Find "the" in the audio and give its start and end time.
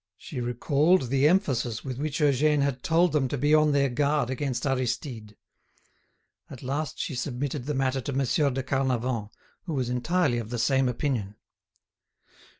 1.09-1.27, 7.67-7.75, 10.49-10.57